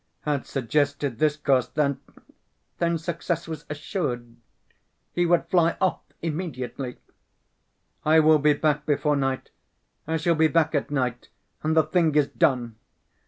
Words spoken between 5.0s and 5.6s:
He would